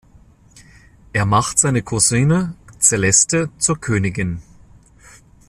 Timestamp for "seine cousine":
1.59-2.55